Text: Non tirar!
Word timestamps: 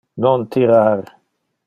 Non 0.23 0.47
tirar! 0.51 0.99